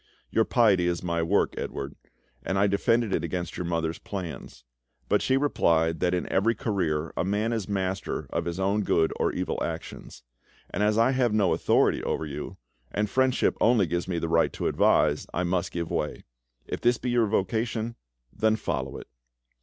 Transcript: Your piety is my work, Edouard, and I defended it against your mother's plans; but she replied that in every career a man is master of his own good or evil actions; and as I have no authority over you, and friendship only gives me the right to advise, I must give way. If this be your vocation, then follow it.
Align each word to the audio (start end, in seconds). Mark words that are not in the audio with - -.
Your 0.31 0.45
piety 0.45 0.87
is 0.87 1.03
my 1.03 1.21
work, 1.21 1.53
Edouard, 1.59 1.93
and 2.43 2.57
I 2.57 2.65
defended 2.65 3.13
it 3.13 3.23
against 3.23 3.55
your 3.55 3.67
mother's 3.67 3.99
plans; 3.99 4.63
but 5.07 5.21
she 5.21 5.37
replied 5.37 5.99
that 5.99 6.15
in 6.15 6.27
every 6.31 6.55
career 6.55 7.13
a 7.15 7.23
man 7.23 7.53
is 7.53 7.69
master 7.69 8.25
of 8.31 8.45
his 8.45 8.59
own 8.59 8.81
good 8.81 9.13
or 9.19 9.31
evil 9.31 9.63
actions; 9.63 10.23
and 10.71 10.81
as 10.81 10.97
I 10.97 11.11
have 11.11 11.33
no 11.35 11.53
authority 11.53 12.01
over 12.01 12.25
you, 12.25 12.57
and 12.91 13.11
friendship 13.11 13.55
only 13.61 13.85
gives 13.85 14.07
me 14.07 14.17
the 14.17 14.27
right 14.27 14.51
to 14.53 14.65
advise, 14.65 15.27
I 15.35 15.43
must 15.43 15.71
give 15.71 15.91
way. 15.91 16.23
If 16.65 16.81
this 16.81 16.97
be 16.97 17.11
your 17.11 17.27
vocation, 17.27 17.93
then 18.33 18.55
follow 18.55 18.97
it. 18.97 19.05